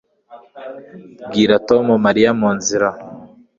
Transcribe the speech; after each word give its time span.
Bwira 1.27 1.55
Tom 1.67 1.85
Mary 2.03 2.23
mu 2.39 2.49
nzira 2.57 2.87